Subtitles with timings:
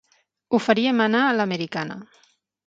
[0.49, 1.99] Ho faríem anar a l'americana.